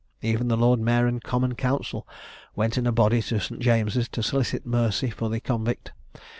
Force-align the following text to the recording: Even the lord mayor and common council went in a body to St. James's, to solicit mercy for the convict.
Even 0.23 0.47
the 0.47 0.57
lord 0.57 0.79
mayor 0.79 1.05
and 1.05 1.21
common 1.23 1.53
council 1.53 2.07
went 2.55 2.75
in 2.75 2.87
a 2.87 2.91
body 2.91 3.21
to 3.21 3.39
St. 3.39 3.59
James's, 3.59 4.09
to 4.09 4.23
solicit 4.23 4.65
mercy 4.65 5.11
for 5.11 5.29
the 5.29 5.39
convict. 5.39 5.91